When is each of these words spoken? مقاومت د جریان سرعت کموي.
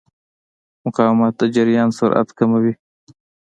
مقاومت 0.83 1.33
د 1.39 1.41
جریان 1.55 1.89
سرعت 1.99 2.29
کموي. 2.37 2.73